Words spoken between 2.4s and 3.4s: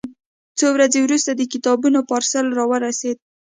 راورسېد.